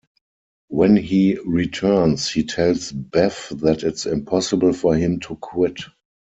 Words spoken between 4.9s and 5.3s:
him